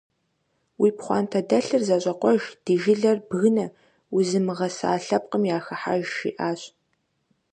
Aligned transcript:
-Уи 0.81 0.89
пхъуантэдэлъыр 0.97 1.83
зэщӀэкъуэж, 1.87 2.41
ди 2.63 2.73
жылэр 2.81 3.17
бгынэ, 3.27 3.65
узымыгъэса 4.15 4.89
лъэпкъым 5.05 5.43
яхыхьэж,- 5.57 6.03
жиӏащ. 6.17 6.61